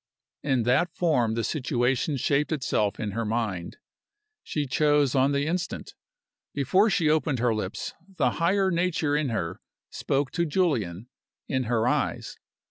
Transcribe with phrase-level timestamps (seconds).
[0.41, 3.77] In that form the situation shaped itself in her mind.
[4.41, 5.93] She chose on the instant.
[6.55, 9.61] Before she opened her lips the higher nature in her
[9.91, 11.07] spoke to Julian,
[11.47, 12.39] in her eyes.